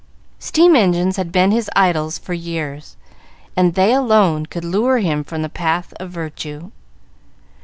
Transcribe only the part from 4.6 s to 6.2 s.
lure him from the path of